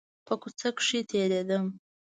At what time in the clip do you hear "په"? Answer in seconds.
0.25-0.33